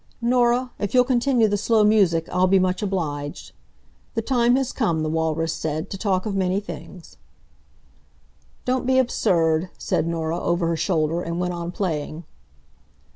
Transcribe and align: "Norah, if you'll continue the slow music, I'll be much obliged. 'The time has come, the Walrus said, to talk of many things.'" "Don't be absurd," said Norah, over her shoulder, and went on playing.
"Norah, 0.19 0.71
if 0.79 0.95
you'll 0.95 1.03
continue 1.03 1.47
the 1.47 1.57
slow 1.59 1.83
music, 1.83 2.27
I'll 2.29 2.47
be 2.47 2.57
much 2.57 2.81
obliged. 2.81 3.51
'The 4.15 4.23
time 4.23 4.55
has 4.55 4.71
come, 4.73 5.03
the 5.03 5.11
Walrus 5.11 5.53
said, 5.53 5.91
to 5.91 5.95
talk 5.99 6.25
of 6.25 6.35
many 6.35 6.59
things.'" 6.59 7.17
"Don't 8.65 8.87
be 8.87 8.97
absurd," 8.97 9.69
said 9.77 10.07
Norah, 10.07 10.39
over 10.41 10.65
her 10.69 10.75
shoulder, 10.75 11.21
and 11.21 11.39
went 11.39 11.53
on 11.53 11.71
playing. 11.71 12.23